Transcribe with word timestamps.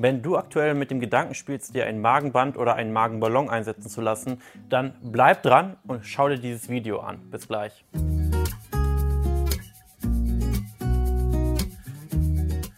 Wenn 0.00 0.22
du 0.22 0.36
aktuell 0.36 0.74
mit 0.74 0.92
dem 0.92 1.00
Gedanken 1.00 1.34
spielst, 1.34 1.74
dir 1.74 1.86
ein 1.86 2.00
Magenband 2.00 2.56
oder 2.56 2.76
einen 2.76 2.92
Magenballon 2.92 3.50
einsetzen 3.50 3.90
zu 3.90 4.00
lassen, 4.00 4.40
dann 4.68 4.94
bleib 5.02 5.42
dran 5.42 5.76
und 5.88 6.06
schau 6.06 6.28
dir 6.28 6.38
dieses 6.38 6.68
Video 6.68 7.00
an. 7.00 7.18
Bis 7.32 7.48
gleich. 7.48 7.84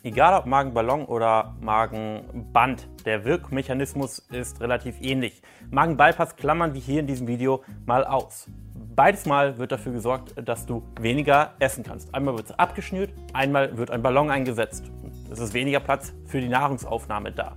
Egal 0.03 0.41
ob 0.41 0.47
Magenballon 0.47 1.05
oder 1.05 1.55
Magenband, 1.61 2.89
der 3.05 3.27
Wirkmechanismus 3.27 4.21
ist 4.31 4.63
relativ 4.63 4.95
ähnlich. 5.03 5.43
Magenbypass 5.71 6.37
klammern 6.37 6.73
wir 6.73 6.81
hier 6.81 7.01
in 7.01 7.07
diesem 7.07 7.27
Video 7.27 7.63
mal 7.85 8.03
aus. 8.03 8.49
Beides 8.97 9.27
Mal 9.27 9.59
wird 9.59 9.73
dafür 9.73 9.93
gesorgt, 9.93 10.33
dass 10.43 10.65
du 10.65 10.83
weniger 10.99 11.53
essen 11.59 11.85
kannst. 11.85 12.15
Einmal 12.15 12.35
wird 12.39 12.47
es 12.47 12.59
abgeschnürt, 12.59 13.11
einmal 13.35 13.77
wird 13.77 13.91
ein 13.91 14.01
Ballon 14.01 14.31
eingesetzt. 14.31 14.91
Es 15.31 15.39
ist 15.39 15.55
weniger 15.55 15.81
Platz 15.81 16.13
für 16.27 16.41
die 16.41 16.49
Nahrungsaufnahme 16.49 17.31
da. 17.33 17.57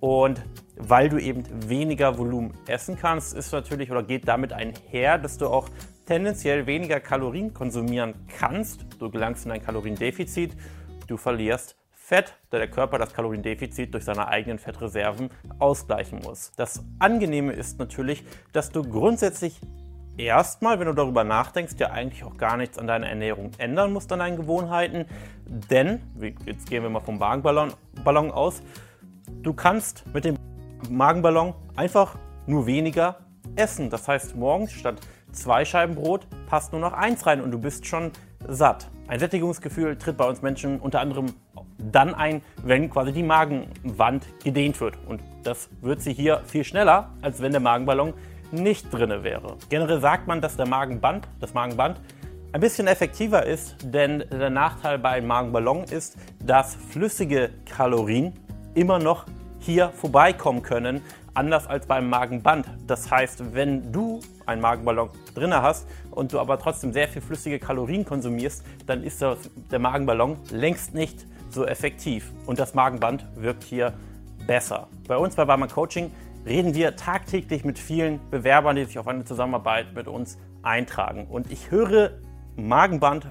Und 0.00 0.44
weil 0.76 1.08
du 1.08 1.18
eben 1.18 1.44
weniger 1.68 2.18
Volumen 2.18 2.52
essen 2.66 2.98
kannst, 2.98 3.34
ist 3.34 3.52
natürlich 3.52 3.90
oder 3.90 4.02
geht 4.02 4.28
damit 4.28 4.52
einher, 4.52 5.16
dass 5.16 5.38
du 5.38 5.46
auch 5.46 5.70
tendenziell 6.06 6.66
weniger 6.66 7.00
Kalorien 7.00 7.54
konsumieren 7.54 8.14
kannst. 8.38 8.84
Du 8.98 9.10
gelangst 9.10 9.46
in 9.46 9.52
ein 9.52 9.62
Kaloriendefizit, 9.62 10.54
du 11.06 11.16
verlierst 11.16 11.76
Fett, 11.92 12.34
da 12.50 12.58
der 12.58 12.68
Körper 12.68 12.98
das 12.98 13.14
Kaloriendefizit 13.14 13.94
durch 13.94 14.04
seine 14.04 14.28
eigenen 14.28 14.58
Fettreserven 14.58 15.30
ausgleichen 15.58 16.20
muss. 16.22 16.52
Das 16.56 16.84
Angenehme 16.98 17.54
ist 17.54 17.78
natürlich, 17.78 18.24
dass 18.52 18.70
du 18.70 18.82
grundsätzlich 18.82 19.58
erstmal, 20.16 20.78
wenn 20.78 20.86
du 20.86 20.92
darüber 20.92 21.24
nachdenkst, 21.24 21.74
ja 21.78 21.90
eigentlich 21.90 22.24
auch 22.24 22.36
gar 22.36 22.56
nichts 22.56 22.78
an 22.78 22.86
deiner 22.86 23.08
Ernährung 23.08 23.50
ändern 23.58 23.92
musst, 23.92 24.12
an 24.12 24.20
deinen 24.20 24.36
Gewohnheiten. 24.36 25.06
Denn, 25.46 26.00
jetzt 26.46 26.68
gehen 26.68 26.82
wir 26.82 26.90
mal 26.90 27.00
vom 27.00 27.18
Magenballon 27.18 27.72
Ballon 28.02 28.30
aus, 28.30 28.62
du 29.42 29.52
kannst 29.52 30.04
mit 30.12 30.24
dem 30.24 30.36
Magenballon 30.90 31.54
einfach 31.76 32.16
nur 32.46 32.66
weniger 32.66 33.18
essen. 33.56 33.90
Das 33.90 34.08
heißt, 34.08 34.36
morgens 34.36 34.72
statt 34.72 34.96
zwei 35.32 35.64
Scheiben 35.64 35.94
Brot 35.94 36.26
passt 36.46 36.72
nur 36.72 36.80
noch 36.80 36.92
eins 36.92 37.26
rein 37.26 37.40
und 37.40 37.50
du 37.50 37.58
bist 37.58 37.86
schon 37.86 38.12
satt. 38.46 38.90
Ein 39.06 39.18
Sättigungsgefühl 39.18 39.96
tritt 39.96 40.16
bei 40.16 40.24
uns 40.24 40.42
Menschen 40.42 40.80
unter 40.80 41.00
anderem 41.00 41.26
dann 41.78 42.14
ein, 42.14 42.42
wenn 42.62 42.88
quasi 42.90 43.12
die 43.12 43.22
Magenwand 43.22 44.26
gedehnt 44.42 44.80
wird. 44.80 44.96
Und 45.06 45.20
das 45.42 45.68
wird 45.82 46.00
sie 46.00 46.12
hier 46.12 46.42
viel 46.46 46.64
schneller, 46.64 47.10
als 47.20 47.42
wenn 47.42 47.52
der 47.52 47.60
Magenballon 47.60 48.14
nicht 48.54 48.92
drin 48.92 49.22
wäre. 49.22 49.56
Generell 49.68 50.00
sagt 50.00 50.26
man, 50.26 50.40
dass 50.40 50.56
der 50.56 50.66
Magenband, 50.66 51.26
das 51.40 51.54
Magenband 51.54 52.00
ein 52.52 52.60
bisschen 52.60 52.86
effektiver 52.86 53.44
ist, 53.44 53.76
denn 53.82 54.24
der 54.30 54.50
Nachteil 54.50 54.98
bei 54.98 55.10
einem 55.10 55.26
Magenballon 55.26 55.84
ist, 55.84 56.16
dass 56.40 56.76
flüssige 56.76 57.50
Kalorien 57.64 58.32
immer 58.74 58.98
noch 58.98 59.26
hier 59.58 59.90
vorbeikommen 59.90 60.62
können, 60.62 61.02
anders 61.34 61.66
als 61.66 61.86
beim 61.86 62.08
Magenband. 62.08 62.66
Das 62.86 63.10
heißt, 63.10 63.54
wenn 63.54 63.90
du 63.90 64.20
einen 64.46 64.60
Magenballon 64.60 65.10
drin 65.34 65.52
hast 65.52 65.86
und 66.10 66.32
du 66.32 66.38
aber 66.38 66.58
trotzdem 66.58 66.92
sehr 66.92 67.08
viel 67.08 67.22
flüssige 67.22 67.58
Kalorien 67.58 68.04
konsumierst, 68.04 68.64
dann 68.86 69.02
ist 69.02 69.20
das, 69.20 69.38
der 69.70 69.78
Magenballon 69.80 70.36
längst 70.50 70.94
nicht 70.94 71.26
so 71.50 71.66
effektiv 71.66 72.30
und 72.46 72.58
das 72.58 72.74
Magenband 72.74 73.26
wirkt 73.36 73.64
hier 73.64 73.94
besser. 74.46 74.88
Bei 75.08 75.16
uns 75.16 75.34
bei 75.34 75.44
Barman 75.44 75.68
Coaching 75.68 76.10
reden 76.46 76.74
wir 76.74 76.96
tagtäglich 76.96 77.64
mit 77.64 77.78
vielen 77.78 78.20
Bewerbern, 78.30 78.76
die 78.76 78.84
sich 78.84 78.98
auf 78.98 79.08
eine 79.08 79.24
Zusammenarbeit 79.24 79.94
mit 79.94 80.08
uns 80.08 80.38
eintragen. 80.62 81.26
Und 81.26 81.50
ich 81.50 81.70
höre 81.70 82.10
Magenband, 82.56 83.28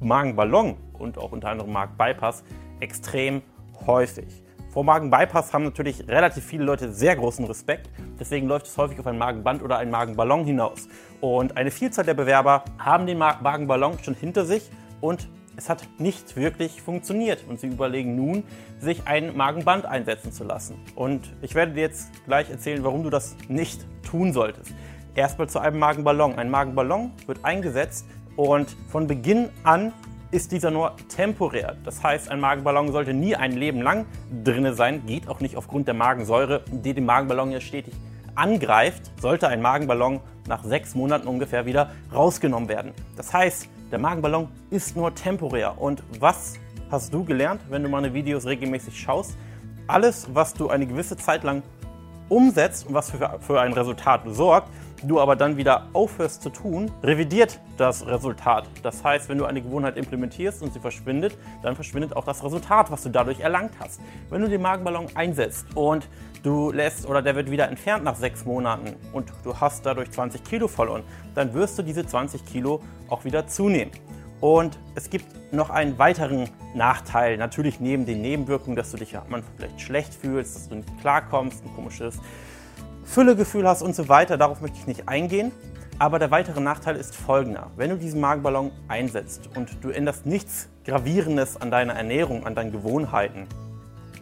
Magenballon 0.00 0.76
und 0.92 1.18
auch 1.18 1.32
unter 1.32 1.48
anderem 1.48 1.72
Magenbypass 1.72 2.44
extrem 2.80 3.42
häufig. 3.86 4.42
Vor 4.70 4.82
Magenbypass 4.82 5.52
haben 5.52 5.64
natürlich 5.64 6.08
relativ 6.08 6.44
viele 6.44 6.64
Leute 6.64 6.92
sehr 6.92 7.14
großen 7.14 7.44
Respekt. 7.44 7.90
Deswegen 8.18 8.48
läuft 8.48 8.66
es 8.66 8.76
häufig 8.76 8.98
auf 8.98 9.06
ein 9.06 9.18
Magenband 9.18 9.62
oder 9.62 9.78
einen 9.78 9.92
Magenballon 9.92 10.44
hinaus. 10.44 10.88
Und 11.20 11.56
eine 11.56 11.70
Vielzahl 11.70 12.04
der 12.04 12.14
Bewerber 12.14 12.64
haben 12.78 13.06
den 13.06 13.18
Magenballon 13.18 13.98
schon 14.02 14.14
hinter 14.14 14.44
sich 14.44 14.68
und 15.00 15.28
es 15.56 15.68
hat 15.68 15.86
nicht 15.98 16.36
wirklich 16.36 16.82
funktioniert 16.82 17.44
und 17.48 17.60
sie 17.60 17.68
überlegen 17.68 18.16
nun, 18.16 18.44
sich 18.80 19.06
ein 19.06 19.36
Magenband 19.36 19.86
einsetzen 19.86 20.32
zu 20.32 20.44
lassen. 20.44 20.76
Und 20.94 21.32
ich 21.42 21.54
werde 21.54 21.72
dir 21.72 21.82
jetzt 21.82 22.10
gleich 22.26 22.50
erzählen, 22.50 22.82
warum 22.84 23.02
du 23.02 23.10
das 23.10 23.36
nicht 23.48 23.84
tun 24.02 24.32
solltest. 24.32 24.74
Erstmal 25.14 25.48
zu 25.48 25.60
einem 25.60 25.78
Magenballon. 25.78 26.36
Ein 26.36 26.50
Magenballon 26.50 27.12
wird 27.26 27.44
eingesetzt 27.44 28.06
und 28.36 28.76
von 28.88 29.06
Beginn 29.06 29.48
an 29.62 29.92
ist 30.32 30.50
dieser 30.50 30.72
nur 30.72 30.96
temporär. 31.08 31.76
Das 31.84 32.02
heißt, 32.02 32.28
ein 32.28 32.40
Magenballon 32.40 32.90
sollte 32.90 33.14
nie 33.14 33.36
ein 33.36 33.52
Leben 33.52 33.80
lang 33.80 34.06
drinne 34.42 34.74
sein, 34.74 35.06
geht 35.06 35.28
auch 35.28 35.38
nicht 35.38 35.56
aufgrund 35.56 35.86
der 35.86 35.94
Magensäure, 35.94 36.64
die 36.72 36.92
den 36.92 37.06
Magenballon 37.06 37.52
ja 37.52 37.60
stetig 37.60 37.94
angreift, 38.34 39.12
sollte 39.20 39.46
ein 39.46 39.62
Magenballon 39.62 40.18
nach 40.48 40.64
sechs 40.64 40.96
Monaten 40.96 41.28
ungefähr 41.28 41.66
wieder 41.66 41.92
rausgenommen 42.12 42.68
werden. 42.68 42.92
Das 43.16 43.32
heißt, 43.32 43.68
der 43.94 44.00
Magenballon 44.00 44.48
ist 44.70 44.96
nur 44.96 45.14
temporär. 45.14 45.80
Und 45.80 46.02
was 46.18 46.54
hast 46.90 47.14
du 47.14 47.22
gelernt, 47.22 47.60
wenn 47.70 47.84
du 47.84 47.88
meine 47.88 48.12
Videos 48.12 48.44
regelmäßig 48.44 48.98
schaust? 48.98 49.36
Alles, 49.86 50.26
was 50.34 50.52
du 50.52 50.68
eine 50.68 50.84
gewisse 50.84 51.16
Zeit 51.16 51.44
lang 51.44 51.62
umsetzt 52.28 52.88
und 52.88 52.94
was 52.94 53.12
für, 53.12 53.38
für 53.38 53.60
ein 53.60 53.72
Resultat 53.72 54.22
sorgt, 54.26 54.68
du 55.08 55.20
aber 55.20 55.36
dann 55.36 55.56
wieder 55.56 55.88
aufhörst 55.92 56.42
zu 56.42 56.50
tun, 56.50 56.90
revidiert 57.02 57.60
das 57.76 58.06
Resultat. 58.06 58.68
Das 58.82 59.02
heißt, 59.04 59.28
wenn 59.28 59.38
du 59.38 59.44
eine 59.44 59.62
Gewohnheit 59.62 59.96
implementierst 59.96 60.62
und 60.62 60.72
sie 60.72 60.80
verschwindet, 60.80 61.36
dann 61.62 61.74
verschwindet 61.74 62.16
auch 62.16 62.24
das 62.24 62.42
Resultat, 62.44 62.90
was 62.90 63.02
du 63.02 63.08
dadurch 63.10 63.40
erlangt 63.40 63.72
hast. 63.78 64.00
Wenn 64.30 64.42
du 64.42 64.48
den 64.48 64.62
Magenballon 64.62 65.06
einsetzt 65.14 65.66
und 65.74 66.08
du 66.42 66.70
lässt 66.70 67.08
oder 67.08 67.22
der 67.22 67.34
wird 67.34 67.50
wieder 67.50 67.68
entfernt 67.68 68.04
nach 68.04 68.16
sechs 68.16 68.44
Monaten 68.44 68.94
und 69.12 69.32
du 69.44 69.58
hast 69.58 69.84
dadurch 69.86 70.10
20 70.10 70.44
Kilo 70.44 70.68
verloren, 70.68 71.02
dann 71.34 71.54
wirst 71.54 71.78
du 71.78 71.82
diese 71.82 72.06
20 72.06 72.44
Kilo 72.44 72.80
auch 73.08 73.24
wieder 73.24 73.46
zunehmen. 73.46 73.92
Und 74.40 74.78
es 74.94 75.08
gibt 75.08 75.26
noch 75.52 75.70
einen 75.70 75.98
weiteren 75.98 76.50
Nachteil, 76.74 77.38
natürlich 77.38 77.80
neben 77.80 78.04
den 78.04 78.20
Nebenwirkungen, 78.20 78.76
dass 78.76 78.90
du 78.90 78.98
dich 78.98 79.12
ja 79.12 79.24
manchmal 79.28 79.52
vielleicht 79.56 79.80
schlecht 79.80 80.14
fühlst, 80.14 80.54
dass 80.54 80.68
du 80.68 80.74
nicht 80.76 81.00
klarkommst, 81.00 81.64
ein 81.64 81.74
komisches 81.74 82.18
Füllegefühl 83.04 83.66
hast 83.66 83.82
und 83.82 83.94
so 83.94 84.08
weiter. 84.08 84.36
Darauf 84.36 84.60
möchte 84.60 84.78
ich 84.78 84.86
nicht 84.86 85.08
eingehen. 85.08 85.52
Aber 85.98 86.18
der 86.18 86.30
weitere 86.30 86.60
Nachteil 86.60 86.96
ist 86.96 87.14
folgender. 87.14 87.70
Wenn 87.76 87.90
du 87.90 87.96
diesen 87.96 88.20
Magenballon 88.20 88.72
einsetzt 88.88 89.48
und 89.54 89.68
du 89.82 89.90
änderst 89.90 90.26
nichts 90.26 90.68
Gravierendes 90.84 91.60
an 91.60 91.70
deiner 91.70 91.94
Ernährung, 91.94 92.44
an 92.44 92.56
deinen 92.56 92.72
Gewohnheiten, 92.72 93.46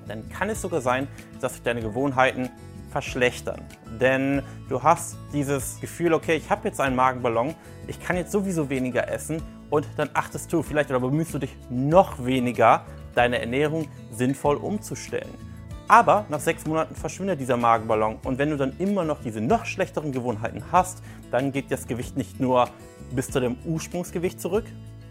dann 0.07 0.29
kann 0.29 0.51
es 0.51 0.61
sogar 0.61 0.83
sein, 0.83 1.09
dass 1.41 1.55
sich 1.55 1.63
deine 1.63 1.81
Gewohnheiten 1.81 2.51
verschlechtern. 2.91 3.63
Denn 3.99 4.43
du 4.69 4.83
hast 4.83 5.17
dieses 5.33 5.81
Gefühl, 5.81 6.13
okay, 6.13 6.37
ich 6.37 6.51
habe 6.51 6.69
jetzt 6.69 6.81
einen 6.81 6.95
Magenballon, 6.95 7.55
ich 7.87 7.99
kann 8.01 8.17
jetzt 8.17 8.33
sowieso 8.33 8.69
weniger 8.69 9.09
essen 9.09 9.43
und 9.71 9.87
dann 9.97 10.11
achtest 10.13 10.53
du 10.53 10.63
vielleicht 10.63 10.91
oder 10.91 11.01
bemühst 11.01 11.33
du 11.33 11.39
dich 11.39 11.57
noch 11.71 12.25
weniger, 12.25 12.85
deine 13.15 13.41
Ernährung 13.41 13.89
sinnvoll 14.11 14.57
umzustellen. 14.57 15.52
Aber 15.93 16.25
nach 16.31 16.41
sechs 16.41 16.65
Monaten 16.65 16.95
verschwindet 16.95 17.39
dieser 17.39 17.59
Magenballon 17.59 18.17
und 18.25 18.39
wenn 18.39 18.49
du 18.49 18.57
dann 18.57 18.73
immer 18.79 19.05
noch 19.05 19.21
diese 19.21 19.43
noch 19.43 19.67
schlechteren 19.67 20.11
Gewohnheiten 20.11 20.65
hast, 20.73 21.03
dann 21.31 21.53
geht 21.53 21.71
das 21.71 21.87
Gewicht 21.87 22.17
nicht 22.17 22.41
nur 22.41 22.71
bis 23.15 23.29
zu 23.29 23.41
dem 23.41 23.59
Ursprungsgewicht 23.67 24.41
zurück, 24.41 24.65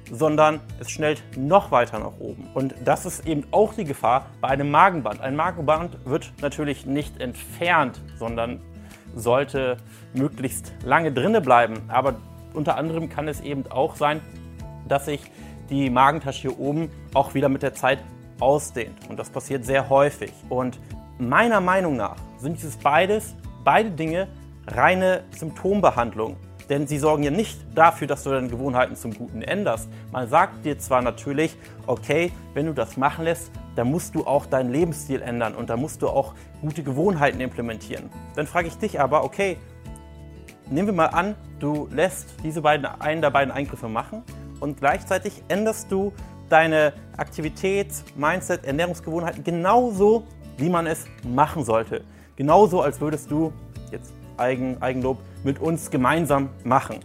sondern 0.09 0.59
es 0.79 0.89
schnellt 0.89 1.21
noch 1.37 1.69
weiter 1.69 1.99
nach 1.99 2.19
oben. 2.19 2.47
Und 2.55 2.73
das 2.83 3.05
ist 3.05 3.27
eben 3.27 3.43
auch 3.51 3.75
die 3.75 3.83
Gefahr 3.83 4.25
bei 4.41 4.47
einem 4.47 4.71
Magenband. 4.71 5.21
Ein 5.21 5.35
Magenband 5.35 6.03
wird 6.03 6.33
natürlich 6.41 6.87
nicht 6.87 7.21
entfernt, 7.21 8.01
sondern 8.17 8.59
sollte 9.15 9.77
möglichst 10.15 10.73
lange 10.83 11.11
drinne 11.11 11.41
bleiben. 11.41 11.75
Aber 11.89 12.15
unter 12.55 12.75
anderem 12.75 13.07
kann 13.07 13.27
es 13.27 13.39
eben 13.41 13.71
auch 13.71 13.97
sein, 13.97 14.19
dass 14.87 15.05
sich 15.05 15.21
die 15.69 15.91
Magentasche 15.91 16.41
hier 16.41 16.59
oben 16.59 16.89
auch 17.13 17.35
wieder 17.35 17.49
mit 17.49 17.61
der 17.61 17.75
Zeit 17.75 17.99
ausdehnt. 18.41 18.97
Und 19.09 19.17
das 19.17 19.29
passiert 19.29 19.65
sehr 19.65 19.89
häufig. 19.89 20.33
Und 20.49 20.79
meiner 21.17 21.61
Meinung 21.61 21.95
nach 21.97 22.17
sind 22.37 22.57
dieses 22.57 22.77
beides, 22.77 23.35
beide 23.63 23.91
Dinge 23.91 24.27
reine 24.67 25.23
Symptombehandlung. 25.37 26.37
Denn 26.69 26.87
sie 26.87 26.99
sorgen 26.99 27.23
ja 27.23 27.31
nicht 27.31 27.59
dafür, 27.75 28.07
dass 28.07 28.23
du 28.23 28.29
deine 28.29 28.47
Gewohnheiten 28.47 28.95
zum 28.95 29.13
Guten 29.13 29.41
änderst. 29.41 29.89
Man 30.11 30.29
sagt 30.29 30.63
dir 30.63 30.79
zwar 30.79 31.01
natürlich, 31.01 31.57
okay, 31.85 32.31
wenn 32.53 32.65
du 32.65 32.73
das 32.73 32.95
machen 32.95 33.25
lässt, 33.25 33.51
dann 33.75 33.89
musst 33.89 34.15
du 34.15 34.25
auch 34.25 34.45
deinen 34.45 34.71
Lebensstil 34.71 35.21
ändern 35.21 35.55
und 35.55 35.69
da 35.69 35.75
musst 35.75 36.01
du 36.01 36.07
auch 36.07 36.33
gute 36.61 36.83
Gewohnheiten 36.83 37.41
implementieren. 37.41 38.09
Dann 38.35 38.47
frage 38.47 38.67
ich 38.67 38.77
dich 38.77 38.99
aber, 38.99 39.23
okay, 39.23 39.57
nehmen 40.69 40.87
wir 40.87 40.93
mal 40.93 41.07
an, 41.07 41.35
du 41.59 41.89
lässt 41.91 42.29
diese 42.43 42.61
beiden, 42.61 42.85
einen 42.85 43.21
der 43.21 43.31
beiden 43.31 43.51
Eingriffe 43.51 43.89
machen 43.89 44.23
und 44.61 44.77
gleichzeitig 44.77 45.43
änderst 45.49 45.91
du 45.91 46.13
deine 46.51 46.93
Aktivität, 47.17 47.87
Mindset, 48.15 48.65
Ernährungsgewohnheiten 48.65 49.43
genauso, 49.43 50.23
wie 50.57 50.69
man 50.69 50.87
es 50.87 51.05
machen 51.23 51.63
sollte. 51.63 52.03
Genauso, 52.35 52.81
als 52.81 52.99
würdest 52.99 53.29
du, 53.31 53.53
jetzt 53.91 54.13
Eigen, 54.37 54.81
Eigenlob, 54.81 55.19
mit 55.43 55.59
uns 55.59 55.89
gemeinsam 55.89 56.49
machen. 56.63 56.99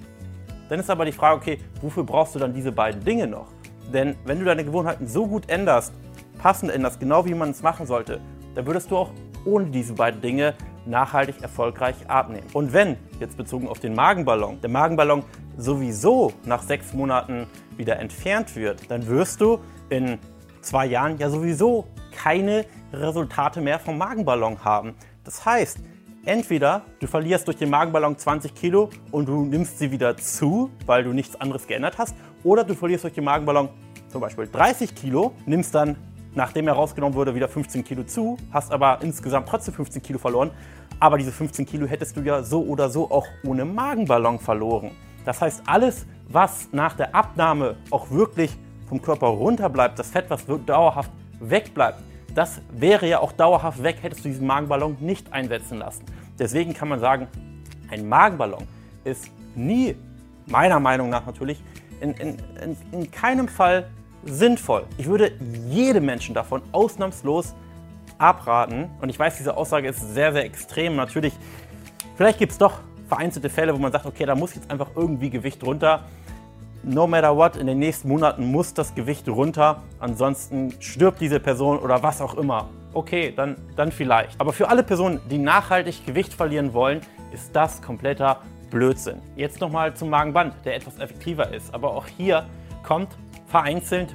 Dann 0.69 0.81
ist 0.81 0.90
aber 0.90 1.04
die 1.04 1.12
Frage, 1.12 1.37
okay, 1.37 1.58
wofür 1.81 2.04
brauchst 2.04 2.34
du 2.34 2.38
dann 2.38 2.52
diese 2.52 2.72
beiden 2.72 3.04
Dinge 3.04 3.26
noch? 3.26 3.48
Denn 3.93 4.16
wenn 4.25 4.38
du 4.38 4.44
deine 4.44 4.64
Gewohnheiten 4.64 5.06
so 5.06 5.26
gut 5.26 5.49
änderst, 5.49 5.92
passend 6.38 6.72
änderst, 6.72 6.99
genau 6.99 7.25
wie 7.25 7.34
man 7.34 7.50
es 7.50 7.62
machen 7.62 7.87
sollte, 7.87 8.20
dann 8.54 8.66
würdest 8.66 8.90
du 8.90 8.96
auch 8.96 9.10
ohne 9.44 9.66
diese 9.66 9.92
beiden 9.92 10.20
Dinge 10.20 10.54
nachhaltig 10.87 11.43
erfolgreich 11.43 11.97
abnehmen. 12.09 12.47
Und 12.53 12.73
wenn, 12.73 12.97
jetzt 13.21 13.37
bezogen 13.37 13.69
auf 13.69 13.81
den 13.81 13.94
Magenballon, 13.94 14.61
der 14.61 14.71
Magenballon 14.71 15.23
sowieso 15.56 16.33
nach 16.44 16.62
sechs 16.62 16.93
Monaten 16.93 17.47
wieder 17.77 17.99
entfernt 17.99 18.55
wird, 18.56 18.91
dann 18.91 19.06
wirst 19.06 19.41
du 19.41 19.59
in 19.88 20.19
zwei 20.61 20.87
Jahren 20.87 21.19
ja 21.19 21.31
sowieso 21.31 21.87
keine 22.12 22.65
Resultate 22.93 23.61
mehr 23.61 23.79
vom 23.79 23.99
Magenballon 23.99 24.65
haben. 24.65 24.94
Das 25.25 25.44
heißt, 25.44 25.79
entweder 26.25 26.83
du 27.00 27.06
verlierst 27.06 27.47
durch 27.47 27.56
den 27.56 27.71
Magenballon 27.71 28.19
20 28.19 28.55
Kilo 28.55 28.91
und 29.11 29.27
du 29.27 29.44
nimmst 29.44 29.79
sie 29.79 29.91
wieder 29.91 30.17
zu, 30.17 30.71
weil 30.85 31.05
du 31.05 31.12
nichts 31.12 31.41
anderes 31.41 31.67
geändert 31.67 31.99
hast, 31.99 32.15
oder 32.43 32.65
du 32.65 32.75
verlierst 32.75 33.05
durch 33.05 33.15
den 33.15 33.25
Magenballon 33.25 33.69
zum 34.09 34.21
Beispiel 34.21 34.49
30 34.50 34.94
Kilo, 34.94 35.33
nimmst 35.47 35.75
dann, 35.75 35.97
nachdem 36.37 36.69
er 36.69 36.75
rausgenommen 36.75 37.17
wurde, 37.17 37.35
wieder 37.35 37.49
15 37.49 37.83
Kilo 37.83 38.05
zu, 38.05 38.37
hast 38.53 38.71
aber 38.71 38.99
insgesamt 39.03 39.49
trotzdem 39.49 39.75
15 39.75 40.03
Kilo 40.03 40.19
verloren. 40.19 40.50
Aber 41.00 41.19
diese 41.19 41.33
15 41.33 41.67
Kilo 41.67 41.87
hättest 41.87 42.17
du 42.17 42.21
ja 42.21 42.43
so 42.43 42.62
oder 42.62 42.88
so 42.91 43.11
auch 43.11 43.27
ohne 43.44 43.65
Magenballon 43.65 44.38
verloren. 44.38 44.93
Das 45.25 45.41
heißt, 45.41 45.62
alles, 45.67 46.06
was 46.29 46.69
nach 46.73 46.94
der 46.94 47.15
Abnahme 47.15 47.77
auch 47.91 48.11
wirklich 48.11 48.56
vom 48.88 49.03
Körper 49.03 49.27
runterbleibt, 49.27 49.99
das 49.99 50.11
Fett, 50.11 50.27
was 50.29 50.44
dauerhaft 50.65 51.11
wegbleibt, 51.41 52.00
das 52.35 52.61
wäre 52.71 53.09
ja 53.09 53.21
auch 53.21 53.33
dauerhaft 53.33 53.83
weg, 53.83 53.97
hättest 54.03 54.25
du 54.25 54.29
diesen 54.29 54.47
Magenballon 54.47 54.99
nicht 55.00 55.33
einsetzen 55.33 55.79
lassen. 55.79 56.05
Deswegen 56.38 56.75
kann 56.75 56.88
man 56.88 57.00
sagen, 57.00 57.29
ein 57.91 58.06
Magenballon 58.09 58.65
ist 59.05 59.31
nie, 59.55 59.97
meiner 60.47 60.81
Meinung 60.81 61.09
nach 61.09 61.25
natürlich, 61.25 61.62
in, 62.00 62.12
in, 62.12 62.37
in, 62.62 62.77
in 62.93 63.11
keinem 63.11 63.49
Fall 63.49 63.88
sinnvoll. 64.26 64.84
Ich 64.99 65.06
würde 65.06 65.32
jedem 65.69 66.06
Menschen 66.06 66.34
davon 66.34 66.62
ausnahmslos 66.73 67.55
abraten. 68.19 68.90
Und 69.00 69.08
ich 69.08 69.19
weiß, 69.19 69.37
diese 69.37 69.56
Aussage 69.56 69.88
ist 69.88 70.14
sehr, 70.14 70.32
sehr 70.32 70.44
extrem. 70.44 70.96
Natürlich, 70.96 71.34
vielleicht 72.17 72.38
gibt 72.38 72.52
es 72.52 72.58
doch 72.58 72.81
vereinzelte 73.08 73.50
Fälle, 73.50 73.75
wo 73.75 73.78
man 73.78 73.93
sagt, 73.93 74.06
okay, 74.06 74.26
da 74.26 74.34
muss 74.34 74.55
jetzt 74.55 74.70
einfach 74.70 74.90
irgendwie 74.96 75.31
Gewicht 75.31 75.62
runter 75.64 76.05
no 76.87 77.06
matter 77.06 77.37
what, 77.37 77.56
in 77.56 77.67
den 77.67 77.78
nächsten 77.78 78.08
Monaten 78.08 78.50
muss 78.50 78.73
das 78.73 78.94
Gewicht 78.94 79.28
runter, 79.28 79.82
ansonsten 79.99 80.73
stirbt 80.81 81.20
diese 81.20 81.40
Person 81.40 81.78
oder 81.78 82.02
was 82.02 82.20
auch 82.20 82.34
immer. 82.34 82.69
Okay, 82.94 83.32
dann, 83.37 83.56
dann 83.75 83.93
vielleicht. 83.93 84.40
Aber 84.40 84.52
für 84.52 84.69
alle 84.69 84.82
Personen, 84.82 85.20
die 85.28 85.38
nachhaltig 85.38 86.06
Gewicht 86.06 86.32
verlieren 86.32 86.73
wollen, 86.73 87.00
ist 87.32 87.55
das 87.55 87.82
kompletter 87.82 88.40
Blödsinn. 88.70 89.17
Jetzt 89.37 89.61
nochmal 89.61 89.94
zum 89.94 90.08
Magenband, 90.11 90.55
der 90.64 90.76
etwas 90.76 90.99
effektiver 90.99 91.52
ist. 91.52 91.75
Aber 91.75 91.94
auch 91.94 92.06
hier 92.06 92.46
kommt 92.82 93.11
vereinzelt 93.46 94.14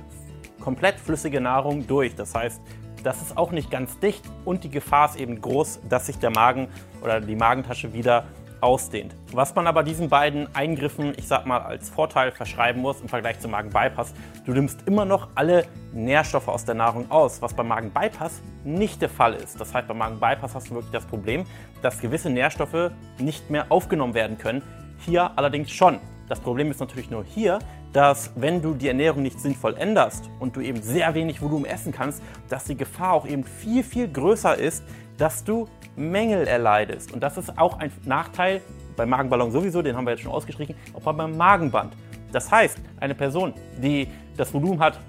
komplett 0.59 0.99
flüssige 0.99 1.41
Nahrung 1.41 1.87
durch. 1.87 2.15
Das 2.15 2.35
heißt, 2.35 2.61
das 3.03 3.21
ist 3.21 3.37
auch 3.37 3.51
nicht 3.51 3.71
ganz 3.71 3.99
dicht 3.99 4.23
und 4.45 4.63
die 4.63 4.69
Gefahr 4.69 5.09
ist 5.09 5.19
eben 5.19 5.41
groß, 5.41 5.81
dass 5.89 6.05
sich 6.05 6.19
der 6.19 6.29
Magen 6.29 6.67
oder 7.01 7.19
die 7.19 7.35
Magentasche 7.35 7.93
wieder 7.93 8.25
ausdehnt. 8.61 9.15
Was 9.33 9.55
man 9.55 9.65
aber 9.65 9.81
diesen 9.81 10.07
beiden 10.07 10.53
Eingriffen, 10.55 11.13
ich 11.17 11.27
sag 11.27 11.45
mal, 11.47 11.61
als 11.61 11.89
Vorteil 11.89 12.31
verschreiben 12.31 12.81
muss 12.81 13.01
im 13.01 13.09
Vergleich 13.09 13.39
zum 13.39 13.51
Magen-Bypass, 13.51 14.13
du 14.45 14.53
nimmst 14.53 14.87
immer 14.87 15.03
noch 15.03 15.29
alle 15.33 15.65
Nährstoffe 15.93 16.47
aus 16.47 16.63
der 16.63 16.75
Nahrung 16.75 17.09
aus, 17.09 17.41
was 17.41 17.55
beim 17.55 17.67
Magen-Bypass 17.67 18.41
nicht 18.63 19.01
der 19.01 19.09
Fall 19.09 19.33
ist. 19.33 19.59
Das 19.59 19.73
heißt, 19.73 19.87
beim 19.87 19.97
Magen-Bypass 19.97 20.53
hast 20.53 20.69
du 20.69 20.75
wirklich 20.75 20.91
das 20.91 21.05
Problem, 21.05 21.45
dass 21.81 21.99
gewisse 21.99 22.29
Nährstoffe 22.29 22.91
nicht 23.17 23.49
mehr 23.49 23.65
aufgenommen 23.69 24.13
werden 24.13 24.37
können. 24.37 24.61
Hier 24.99 25.31
allerdings 25.35 25.71
schon. 25.71 25.97
Das 26.29 26.39
Problem 26.39 26.69
ist 26.69 26.79
natürlich 26.79 27.09
nur 27.09 27.23
hier, 27.23 27.59
dass 27.93 28.31
wenn 28.35 28.61
du 28.61 28.73
die 28.73 28.87
Ernährung 28.87 29.21
nicht 29.21 29.39
sinnvoll 29.39 29.75
änderst 29.77 30.29
und 30.39 30.55
du 30.55 30.61
eben 30.61 30.81
sehr 30.81 31.13
wenig 31.13 31.41
Volumen 31.41 31.65
essen 31.65 31.91
kannst, 31.91 32.21
dass 32.49 32.63
die 32.63 32.75
Gefahr 32.75 33.13
auch 33.13 33.27
eben 33.27 33.43
viel, 33.43 33.83
viel 33.83 34.07
größer 34.07 34.57
ist, 34.57 34.83
dass 35.17 35.43
du 35.43 35.67
Mängel 35.95 36.47
erleidest. 36.47 37.11
Und 37.11 37.21
das 37.21 37.37
ist 37.37 37.57
auch 37.57 37.79
ein 37.79 37.91
Nachteil 38.05 38.61
beim 38.95 39.09
Magenballon 39.09 39.51
sowieso, 39.51 39.81
den 39.81 39.95
haben 39.95 40.05
wir 40.05 40.11
jetzt 40.11 40.23
schon 40.23 40.31
ausgestrichen, 40.31 40.75
auch 40.93 41.01
beim 41.01 41.35
Magenband. 41.35 41.93
Das 42.31 42.49
heißt, 42.49 42.77
eine 42.99 43.15
Person, 43.15 43.53
die 43.81 44.07
das 44.37 44.53
Volumen 44.53 44.79
hat 44.79 44.99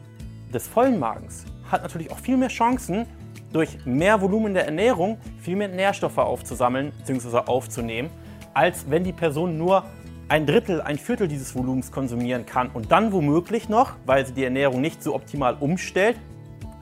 des 0.53 0.67
vollen 0.67 0.99
Magens, 0.99 1.45
hat 1.71 1.83
natürlich 1.83 2.11
auch 2.11 2.19
viel 2.19 2.37
mehr 2.37 2.49
Chancen, 2.49 3.07
durch 3.53 3.85
mehr 3.85 4.21
Volumen 4.21 4.55
der 4.55 4.65
Ernährung 4.65 5.19
viel 5.41 5.57
mehr 5.57 5.69
Nährstoffe 5.69 6.19
aufzusammeln 6.19 6.93
bzw. 7.07 7.39
aufzunehmen, 7.47 8.11
als 8.55 8.91
wenn 8.91 9.05
die 9.05 9.13
Person 9.13 9.59
nur 9.59 9.85
ein 10.33 10.47
Drittel, 10.47 10.81
ein 10.81 10.97
Viertel 10.97 11.29
dieses 11.29 11.55
Volumens 11.55 11.93
konsumieren 11.93 12.47
kann 12.47 12.71
und 12.73 12.91
dann 12.91 13.13
womöglich 13.13 13.69
noch, 13.69 13.93
weil 14.07 14.25
sie 14.25 14.33
die 14.33 14.45
Ernährung 14.45 14.81
nicht 14.81 15.03
so 15.03 15.15
optimal 15.15 15.59
umstellt, 15.61 16.17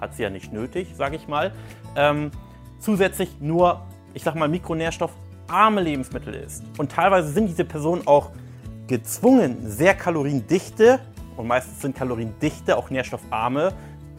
hat 0.00 0.14
sie 0.14 0.22
ja 0.22 0.30
nicht 0.30 0.52
nötig, 0.52 0.94
sage 0.96 1.16
ich 1.16 1.26
mal, 1.26 1.52
ähm, 1.96 2.30
zusätzlich 2.78 3.40
nur 3.40 3.82
ich 4.14 4.22
sag 4.22 4.36
mal, 4.36 4.48
mikronährstoffarme 4.48 5.80
Lebensmittel 5.80 6.32
isst. 6.34 6.62
Und 6.78 6.92
teilweise 6.92 7.30
sind 7.32 7.48
diese 7.48 7.64
Personen 7.64 8.06
auch 8.06 8.30
gezwungen, 8.86 9.68
sehr 9.68 9.94
kaloriendichte 9.94 11.00
und 11.36 11.48
meistens 11.48 11.80
sind 11.80 11.96
kaloriendichte, 11.96 12.76
auch 12.76 12.88
nährstoffarme 12.90 13.72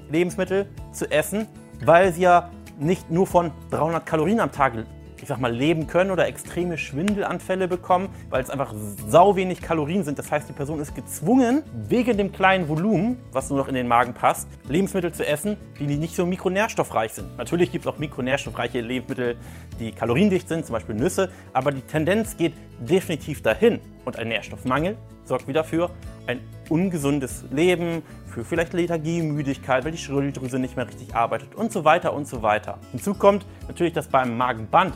Lebensmittel 0.10 0.68
zu 0.92 1.10
essen, 1.10 1.48
weil 1.86 2.12
sie 2.12 2.24
ja 2.24 2.50
nicht 2.77 3.10
nur 3.10 3.27
von 3.27 3.51
300 3.69 4.06
Kalorien 4.06 4.42
am 4.42 4.51
Tag 4.51 4.74
ich 5.21 5.27
sag 5.27 5.39
mal, 5.39 5.53
leben 5.53 5.88
können 5.88 6.12
oder 6.12 6.27
extreme 6.27 6.77
Schwindelanfälle 6.77 7.68
bekommen, 7.68 8.09
weil 8.29 8.41
es 8.41 8.50
einfach 8.50 8.73
sau 9.07 9.35
wenig 9.35 9.62
Kalorien 9.62 10.03
sind. 10.03 10.18
Das 10.18 10.31
heißt, 10.31 10.50
die 10.50 10.53
Person 10.53 10.79
ist 10.79 10.95
gezwungen, 10.95 11.63
wegen 11.88 12.18
dem 12.18 12.31
kleinen 12.31 12.68
Volumen, 12.68 13.18
was 13.31 13.50
nur 13.50 13.59
noch 13.59 13.68
in 13.68 13.75
den 13.75 13.88
Magen 13.88 14.13
passt, 14.13 14.47
Lebensmittel 14.68 15.13
zu 15.13 15.25
essen, 15.25 15.57
die 15.79 15.85
nicht 15.85 16.15
so 16.15 16.25
mikronährstoffreich 16.25 17.13
sind. 17.13 17.38
Natürlich 17.38 17.71
gibt 17.71 17.85
es 17.85 17.91
auch 17.91 18.00
mikronährstoffreiche 18.00 18.81
Lebensmittel, 18.81 19.38
die 19.79 19.91
kaloriendicht 19.91 20.47
sind, 20.47 20.65
zum 20.65 20.73
Beispiel 20.73 20.95
Nüsse, 20.95 21.31
aber 21.53 21.71
die 21.71 21.81
Tendenz 21.81 22.38
geht 22.38 22.53
definitiv 22.79 23.41
dahin. 23.41 23.79
Und 24.06 24.17
ein 24.17 24.29
Nährstoffmangel 24.29 24.97
sorgt 25.25 25.47
wieder 25.47 25.63
für 25.63 25.91
ein 26.25 26.39
ungesundes 26.69 27.45
Leben, 27.51 28.01
für 28.25 28.44
vielleicht 28.44 28.74
Lethargie, 28.74 29.21
Müdigkeit, 29.21 29.83
weil 29.83 29.91
die 29.91 29.97
Schilddrüse 29.97 30.57
nicht 30.57 30.75
mehr 30.75 30.88
richtig 30.88 31.13
arbeitet 31.13 31.53
und 31.53 31.71
so 31.71 31.83
weiter 31.83 32.13
und 32.13 32.27
so 32.27 32.41
weiter. 32.41 32.79
Hinzu 32.91 33.13
kommt 33.13 33.45
natürlich, 33.67 33.94
dass 33.94 34.07
beim 34.07 34.38
Magenband 34.38 34.94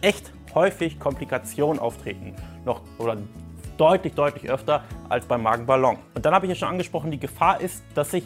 echt 0.00 0.32
häufig 0.54 0.98
Komplikationen 0.98 1.78
auftreten. 1.78 2.34
Noch 2.64 2.82
oder 2.98 3.16
deutlich, 3.76 4.14
deutlich 4.14 4.50
öfter 4.50 4.84
als 5.08 5.26
beim 5.26 5.42
Magenballon. 5.42 5.98
Und 6.14 6.24
dann 6.24 6.34
habe 6.34 6.46
ich 6.46 6.50
ja 6.50 6.56
schon 6.56 6.68
angesprochen, 6.68 7.10
die 7.10 7.20
Gefahr 7.20 7.60
ist, 7.60 7.82
dass 7.94 8.10
sich 8.10 8.24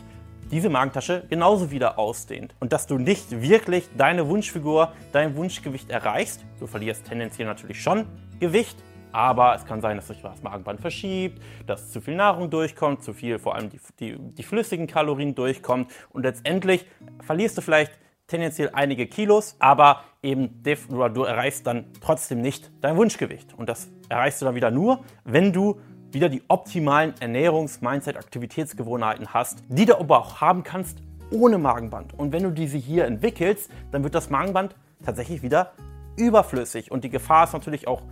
diese 0.51 0.69
Magentasche 0.69 1.25
genauso 1.29 1.71
wieder 1.71 1.99
ausdehnt 1.99 2.55
und 2.61 2.73
dass 2.73 2.87
du 2.87 2.99
nicht 2.99 3.43
wirklich 3.43 3.89
deine 3.97 4.29
Wunschfigur, 4.29 4.93
dein 5.13 5.37
Wunschgewicht 5.37 5.91
erreichst. 5.91 6.45
Du 6.61 6.67
verlierst 6.67 7.07
tendenziell 7.07 7.49
natürlich 7.49 7.83
schon 7.83 8.07
Gewicht, 8.39 8.77
aber 9.11 9.55
es 9.55 9.65
kann 9.65 9.81
sein, 9.81 9.97
dass 9.97 10.09
sich 10.09 10.23
das 10.23 10.43
Magenband 10.43 10.81
verschiebt, 10.81 11.43
dass 11.67 11.91
zu 11.91 12.01
viel 12.01 12.15
Nahrung 12.15 12.51
durchkommt, 12.51 13.03
zu 13.03 13.13
viel 13.13 13.39
vor 13.39 13.57
allem 13.57 13.71
die, 13.71 13.81
die, 13.99 14.19
die 14.19 14.43
flüssigen 14.43 14.87
Kalorien 14.87 15.35
durchkommt 15.35 15.91
und 16.11 16.23
letztendlich 16.23 16.87
verlierst 17.23 17.59
du 17.59 17.63
vielleicht 17.63 17.93
tendenziell 18.27 18.71
einige 18.73 19.07
Kilos, 19.07 19.57
aber 19.59 20.03
eben 20.23 20.63
du 20.63 21.23
erreichst 21.23 21.67
dann 21.67 21.87
trotzdem 22.01 22.41
nicht 22.41 22.71
dein 22.81 22.97
Wunschgewicht. 22.97 23.55
Und 23.55 23.69
das 23.69 23.89
erreichst 24.09 24.41
du 24.41 24.47
dann 24.47 24.55
wieder 24.55 24.71
nur, 24.71 25.05
wenn 25.25 25.53
du 25.53 25.81
wieder 26.11 26.29
die 26.29 26.43
optimalen 26.49 27.15
Ernährungs-, 27.21 27.83
Mindset-, 27.83 28.17
Aktivitätsgewohnheiten 28.17 29.33
hast, 29.35 29.63
die 29.69 29.85
du 29.85 29.99
aber 29.99 30.19
auch 30.19 30.41
haben 30.41 30.63
kannst 30.63 30.99
ohne 31.31 31.59
Magenband. 31.59 32.15
Und 32.19 32.33
wenn 32.33 32.43
du 32.43 32.51
diese 32.51 32.79
hier 32.79 33.05
entwickelst, 33.05 33.71
dann 33.93 34.05
wird 34.05 34.15
das 34.15 34.31
Magenband 34.31 34.77
tatsächlich 35.05 35.43
wieder 35.43 35.73
überflüssig. 36.17 36.91
Und 36.91 37.05
die 37.05 37.11
Gefahr 37.11 37.45
ist 37.45 37.53
natürlich 37.53 37.89
auch 37.89 38.03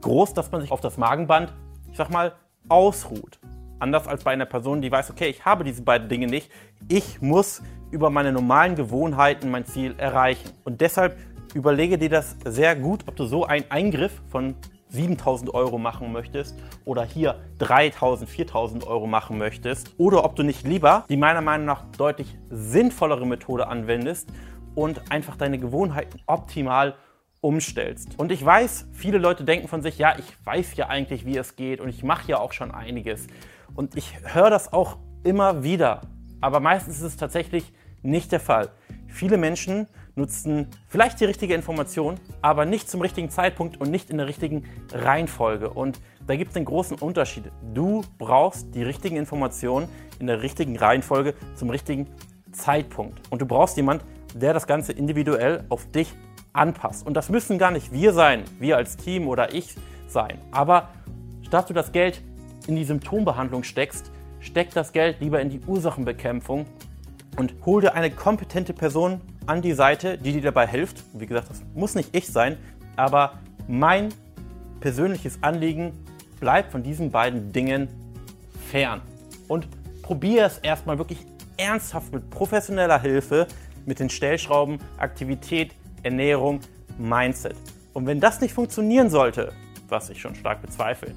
groß, 0.00 0.34
dass 0.34 0.50
man 0.50 0.60
sich 0.60 0.72
auf 0.72 0.80
das 0.80 0.96
Magenband, 0.98 1.52
ich 1.90 1.96
sag 1.96 2.10
mal, 2.10 2.32
ausruht. 2.68 3.38
Anders 3.84 4.08
als 4.08 4.24
bei 4.24 4.30
einer 4.30 4.46
Person, 4.46 4.80
die 4.80 4.90
weiß, 4.90 5.10
okay, 5.10 5.26
ich 5.28 5.44
habe 5.44 5.62
diese 5.62 5.82
beiden 5.82 6.08
Dinge 6.08 6.26
nicht. 6.26 6.50
Ich 6.88 7.20
muss 7.20 7.60
über 7.90 8.08
meine 8.08 8.32
normalen 8.32 8.76
Gewohnheiten 8.76 9.50
mein 9.50 9.66
Ziel 9.66 9.94
erreichen. 9.98 10.52
Und 10.64 10.80
deshalb 10.80 11.18
überlege 11.52 11.98
dir 11.98 12.08
das 12.08 12.34
sehr 12.46 12.76
gut, 12.76 13.04
ob 13.06 13.16
du 13.16 13.26
so 13.26 13.44
einen 13.44 13.70
Eingriff 13.70 14.22
von 14.30 14.54
7000 14.88 15.52
Euro 15.52 15.76
machen 15.76 16.12
möchtest 16.12 16.58
oder 16.86 17.04
hier 17.04 17.34
3000, 17.58 18.26
4000 18.26 18.86
Euro 18.86 19.06
machen 19.06 19.36
möchtest 19.36 19.92
oder 19.98 20.24
ob 20.24 20.34
du 20.34 20.44
nicht 20.44 20.66
lieber 20.66 21.04
die 21.10 21.18
meiner 21.18 21.42
Meinung 21.42 21.66
nach 21.66 21.84
deutlich 21.98 22.38
sinnvollere 22.48 23.26
Methode 23.26 23.66
anwendest 23.66 24.30
und 24.74 25.12
einfach 25.12 25.36
deine 25.36 25.58
Gewohnheiten 25.58 26.22
optimal 26.24 26.94
umstellst. 27.42 28.18
Und 28.18 28.32
ich 28.32 28.42
weiß, 28.42 28.88
viele 28.92 29.18
Leute 29.18 29.44
denken 29.44 29.68
von 29.68 29.82
sich, 29.82 29.98
ja, 29.98 30.14
ich 30.18 30.46
weiß 30.46 30.74
ja 30.76 30.88
eigentlich, 30.88 31.26
wie 31.26 31.36
es 31.36 31.56
geht 31.56 31.82
und 31.82 31.90
ich 31.90 32.02
mache 32.02 32.30
ja 32.30 32.38
auch 32.38 32.54
schon 32.54 32.70
einiges. 32.70 33.26
Und 33.74 33.96
ich 33.96 34.14
höre 34.22 34.50
das 34.50 34.72
auch 34.72 34.98
immer 35.22 35.62
wieder. 35.62 36.02
Aber 36.40 36.60
meistens 36.60 36.96
ist 36.96 37.02
es 37.02 37.16
tatsächlich 37.16 37.72
nicht 38.02 38.32
der 38.32 38.40
Fall. 38.40 38.70
Viele 39.08 39.36
Menschen 39.36 39.86
nutzen 40.16 40.68
vielleicht 40.86 41.20
die 41.20 41.24
richtige 41.24 41.54
Information, 41.54 42.16
aber 42.40 42.66
nicht 42.66 42.88
zum 42.88 43.00
richtigen 43.00 43.30
Zeitpunkt 43.30 43.80
und 43.80 43.90
nicht 43.90 44.10
in 44.10 44.18
der 44.18 44.26
richtigen 44.26 44.64
Reihenfolge. 44.92 45.70
Und 45.70 46.00
da 46.26 46.36
gibt 46.36 46.52
es 46.52 46.56
einen 46.56 46.66
großen 46.66 46.98
Unterschied. 46.98 47.44
Du 47.72 48.02
brauchst 48.18 48.74
die 48.74 48.82
richtigen 48.82 49.16
Informationen 49.16 49.88
in 50.18 50.26
der 50.26 50.42
richtigen 50.42 50.76
Reihenfolge 50.76 51.34
zum 51.56 51.70
richtigen 51.70 52.08
Zeitpunkt. 52.52 53.20
Und 53.30 53.42
du 53.42 53.46
brauchst 53.46 53.76
jemanden, 53.76 54.04
der 54.34 54.52
das 54.52 54.66
Ganze 54.66 54.92
individuell 54.92 55.64
auf 55.68 55.90
dich 55.90 56.12
anpasst. 56.52 57.06
Und 57.06 57.14
das 57.14 57.28
müssen 57.28 57.58
gar 57.58 57.70
nicht 57.70 57.92
wir 57.92 58.12
sein, 58.12 58.44
wir 58.58 58.76
als 58.76 58.96
Team 58.96 59.26
oder 59.26 59.52
ich 59.52 59.74
sein. 60.06 60.38
Aber 60.52 60.90
statt 61.42 61.68
du 61.68 61.74
das 61.74 61.90
Geld 61.90 62.22
in 62.66 62.76
die 62.76 62.84
Symptombehandlung 62.84 63.62
steckst, 63.62 64.10
steck 64.40 64.72
das 64.72 64.92
Geld 64.92 65.20
lieber 65.20 65.40
in 65.40 65.48
die 65.48 65.60
Ursachenbekämpfung 65.66 66.66
und 67.36 67.54
hol 67.64 67.80
dir 67.80 67.94
eine 67.94 68.10
kompetente 68.10 68.72
Person 68.72 69.20
an 69.46 69.62
die 69.62 69.72
Seite, 69.72 70.18
die 70.18 70.32
dir 70.32 70.42
dabei 70.42 70.66
hilft. 70.66 71.04
Wie 71.12 71.26
gesagt, 71.26 71.50
das 71.50 71.62
muss 71.74 71.94
nicht 71.94 72.14
ich 72.14 72.28
sein, 72.28 72.56
aber 72.96 73.38
mein 73.66 74.10
persönliches 74.80 75.42
Anliegen 75.42 75.92
bleibt 76.40 76.72
von 76.72 76.82
diesen 76.82 77.10
beiden 77.10 77.52
Dingen 77.52 77.88
fern. 78.70 79.00
Und 79.48 79.68
probiere 80.02 80.46
es 80.46 80.58
erstmal 80.58 80.98
wirklich 80.98 81.18
ernsthaft 81.56 82.12
mit 82.12 82.28
professioneller 82.30 83.00
Hilfe, 83.00 83.46
mit 83.86 84.00
den 84.00 84.10
Stellschrauben 84.10 84.78
Aktivität, 84.98 85.74
Ernährung, 86.02 86.60
Mindset. 86.98 87.56
Und 87.92 88.06
wenn 88.06 88.20
das 88.20 88.40
nicht 88.40 88.52
funktionieren 88.52 89.10
sollte, 89.10 89.52
was 89.88 90.10
ich 90.10 90.20
schon 90.20 90.34
stark 90.34 90.62
bezweifle, 90.62 91.14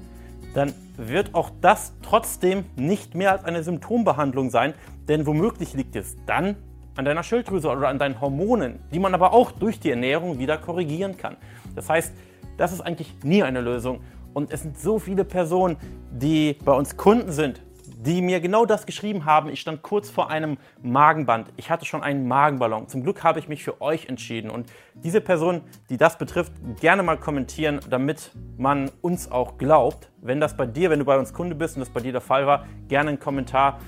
dann 0.58 0.74
wird 0.96 1.34
auch 1.34 1.50
das 1.60 1.92
trotzdem 2.02 2.64
nicht 2.76 3.14
mehr 3.14 3.32
als 3.32 3.44
eine 3.44 3.62
Symptombehandlung 3.62 4.50
sein, 4.50 4.74
denn 5.08 5.26
womöglich 5.26 5.74
liegt 5.74 5.94
es 5.96 6.16
dann 6.26 6.56
an 6.96 7.04
deiner 7.04 7.22
Schilddrüse 7.22 7.68
oder 7.68 7.88
an 7.88 7.98
deinen 7.98 8.20
Hormonen, 8.20 8.80
die 8.92 8.98
man 8.98 9.14
aber 9.14 9.32
auch 9.32 9.52
durch 9.52 9.78
die 9.78 9.90
Ernährung 9.90 10.40
wieder 10.40 10.58
korrigieren 10.58 11.16
kann. 11.16 11.36
Das 11.76 11.88
heißt, 11.88 12.12
das 12.56 12.72
ist 12.72 12.80
eigentlich 12.80 13.14
nie 13.22 13.44
eine 13.44 13.60
Lösung. 13.60 14.00
Und 14.34 14.52
es 14.52 14.62
sind 14.62 14.78
so 14.78 14.98
viele 14.98 15.24
Personen, 15.24 15.76
die 16.10 16.56
bei 16.64 16.72
uns 16.72 16.96
Kunden 16.96 17.30
sind, 17.30 17.62
die 18.04 18.22
mir 18.22 18.40
genau 18.40 18.64
das 18.64 18.86
geschrieben 18.86 19.24
haben. 19.24 19.48
Ich 19.50 19.60
stand 19.60 19.82
kurz 19.82 20.08
vor 20.08 20.30
einem 20.30 20.56
Magenband. 20.82 21.48
Ich 21.56 21.68
hatte 21.70 21.84
schon 21.84 22.02
einen 22.02 22.28
Magenballon. 22.28 22.88
Zum 22.88 23.02
Glück 23.02 23.24
habe 23.24 23.40
ich 23.40 23.48
mich 23.48 23.64
für 23.64 23.80
euch 23.80 24.06
entschieden. 24.06 24.50
Und 24.50 24.70
diese 24.94 25.20
Person, 25.20 25.62
die 25.90 25.96
das 25.96 26.16
betrifft, 26.16 26.52
gerne 26.80 27.02
mal 27.02 27.16
kommentieren, 27.16 27.80
damit 27.90 28.30
man 28.56 28.90
uns 29.00 29.30
auch 29.30 29.58
glaubt. 29.58 30.10
Wenn 30.20 30.40
das 30.40 30.56
bei 30.56 30.66
dir, 30.66 30.90
wenn 30.90 31.00
du 31.00 31.04
bei 31.04 31.18
uns 31.18 31.32
Kunde 31.32 31.56
bist 31.56 31.76
und 31.76 31.80
das 31.80 31.90
bei 31.90 32.00
dir 32.00 32.12
der 32.12 32.20
Fall 32.20 32.46
war, 32.46 32.66
gerne 32.88 33.10
einen 33.10 33.20
Kommentar 33.20 33.80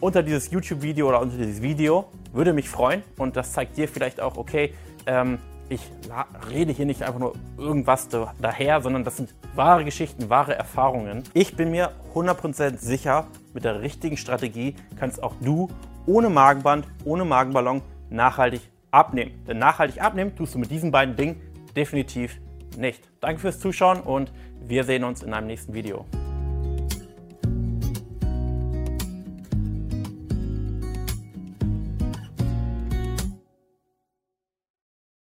unter 0.00 0.22
dieses 0.22 0.50
YouTube-Video 0.50 1.08
oder 1.08 1.20
unter 1.20 1.36
dieses 1.36 1.60
Video. 1.60 2.06
Würde 2.32 2.54
mich 2.54 2.70
freuen. 2.70 3.02
Und 3.18 3.36
das 3.36 3.52
zeigt 3.52 3.76
dir 3.76 3.86
vielleicht 3.86 4.20
auch, 4.20 4.38
okay, 4.38 4.72
ähm, 5.06 5.38
ich 5.68 5.80
rede 6.50 6.72
hier 6.72 6.86
nicht 6.86 7.02
einfach 7.02 7.20
nur 7.20 7.34
irgendwas 7.56 8.08
daher, 8.40 8.80
sondern 8.80 9.04
das 9.04 9.16
sind 9.16 9.34
wahre 9.54 9.84
Geschichten, 9.84 10.30
wahre 10.30 10.54
Erfahrungen. 10.54 11.24
Ich 11.34 11.56
bin 11.56 11.70
mir 11.70 11.92
100% 12.14 12.78
sicher, 12.78 13.26
mit 13.54 13.64
der 13.64 13.80
richtigen 13.80 14.16
Strategie 14.16 14.74
kannst 14.98 15.22
auch 15.22 15.34
du 15.40 15.68
ohne 16.06 16.30
Magenband, 16.30 16.86
ohne 17.04 17.24
Magenballon 17.24 17.82
nachhaltig 18.08 18.62
abnehmen. 18.90 19.32
Denn 19.46 19.58
nachhaltig 19.58 20.00
abnehmen 20.00 20.34
tust 20.36 20.54
du 20.54 20.58
mit 20.58 20.70
diesen 20.70 20.90
beiden 20.90 21.16
Dingen 21.16 21.40
definitiv 21.76 22.40
nicht. 22.76 23.02
Danke 23.20 23.40
fürs 23.40 23.58
Zuschauen 23.58 24.00
und 24.00 24.32
wir 24.60 24.84
sehen 24.84 25.04
uns 25.04 25.22
in 25.22 25.34
einem 25.34 25.48
nächsten 25.48 25.74
Video. 25.74 26.06